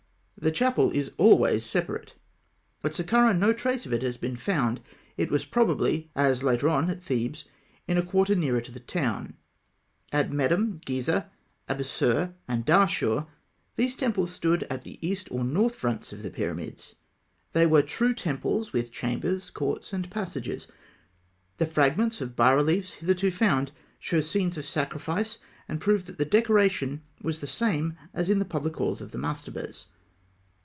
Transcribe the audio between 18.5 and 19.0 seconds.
with